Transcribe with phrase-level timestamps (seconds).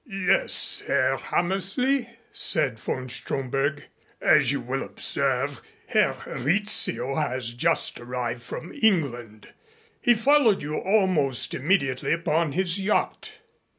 [0.07, 3.83] "Yes, Herr Hammersley," said von Stromberg.
[4.19, 9.53] "As you will observe, Herr Rizzio has just arrived from England.
[10.01, 13.33] He followed you almost immediately upon his yacht.